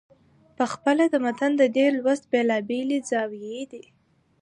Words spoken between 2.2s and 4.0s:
بېلابېلې زاويې دي.